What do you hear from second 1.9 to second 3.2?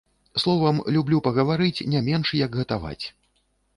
не менш як гатаваць.